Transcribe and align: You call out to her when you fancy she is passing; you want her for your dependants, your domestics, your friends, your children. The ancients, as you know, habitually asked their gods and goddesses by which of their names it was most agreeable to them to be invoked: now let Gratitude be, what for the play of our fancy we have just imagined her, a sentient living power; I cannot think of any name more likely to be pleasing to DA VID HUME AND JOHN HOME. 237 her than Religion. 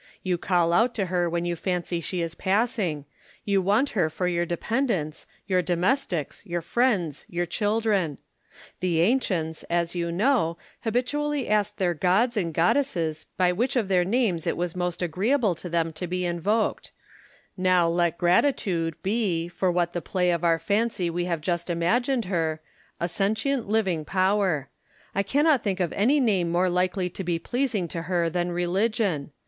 You 0.23 0.39
call 0.39 0.73
out 0.73 0.95
to 0.95 1.05
her 1.13 1.29
when 1.29 1.45
you 1.45 1.55
fancy 1.55 2.01
she 2.01 2.23
is 2.23 2.33
passing; 2.33 3.05
you 3.45 3.61
want 3.61 3.89
her 3.91 4.09
for 4.09 4.27
your 4.27 4.47
dependants, 4.47 5.27
your 5.45 5.61
domestics, 5.61 6.41
your 6.43 6.61
friends, 6.61 7.23
your 7.29 7.45
children. 7.45 8.17
The 8.79 8.99
ancients, 9.01 9.61
as 9.69 9.93
you 9.93 10.11
know, 10.11 10.57
habitually 10.85 11.47
asked 11.47 11.77
their 11.77 11.93
gods 11.93 12.35
and 12.35 12.51
goddesses 12.51 13.27
by 13.37 13.51
which 13.53 13.75
of 13.75 13.89
their 13.89 14.03
names 14.03 14.47
it 14.47 14.57
was 14.57 14.75
most 14.75 15.03
agreeable 15.03 15.53
to 15.53 15.69
them 15.69 15.93
to 15.93 16.07
be 16.07 16.25
invoked: 16.25 16.91
now 17.55 17.87
let 17.87 18.17
Gratitude 18.17 18.95
be, 19.03 19.49
what 19.49 19.89
for 19.89 19.93
the 19.93 20.01
play 20.01 20.31
of 20.31 20.43
our 20.43 20.57
fancy 20.57 21.11
we 21.11 21.25
have 21.25 21.41
just 21.41 21.69
imagined 21.69 22.25
her, 22.25 22.59
a 22.99 23.07
sentient 23.07 23.69
living 23.69 24.03
power; 24.03 24.67
I 25.13 25.21
cannot 25.21 25.61
think 25.63 25.79
of 25.79 25.93
any 25.93 26.19
name 26.19 26.49
more 26.51 26.71
likely 26.71 27.07
to 27.11 27.23
be 27.23 27.37
pleasing 27.37 27.87
to 27.89 27.99
DA 27.99 27.99
VID 28.01 28.05
HUME 28.07 28.13
AND 28.13 28.13
JOHN 28.15 28.29
HOME. 28.29 28.31
237 28.31 28.35
her 28.35 28.45
than 28.47 28.51
Religion. 28.51 29.31